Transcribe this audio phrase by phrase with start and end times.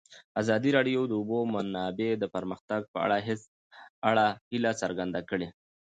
[0.41, 2.97] ازادي راډیو د د اوبو منابع د پرمختګ په
[4.09, 5.47] اړه هیله څرګنده کړې.